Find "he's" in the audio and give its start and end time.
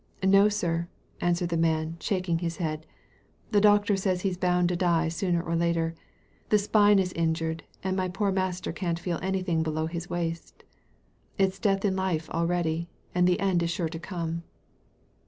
4.21-4.35